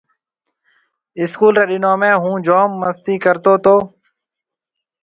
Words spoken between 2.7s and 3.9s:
مستِي ڪرتو تو۔